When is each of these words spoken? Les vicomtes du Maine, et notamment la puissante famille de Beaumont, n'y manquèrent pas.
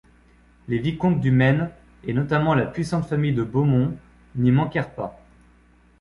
Les 0.67 0.79
vicomtes 0.79 1.21
du 1.21 1.29
Maine, 1.29 1.69
et 2.05 2.13
notamment 2.13 2.55
la 2.55 2.65
puissante 2.65 3.05
famille 3.05 3.35
de 3.35 3.43
Beaumont, 3.43 3.95
n'y 4.35 4.49
manquèrent 4.51 4.95
pas. 4.95 5.21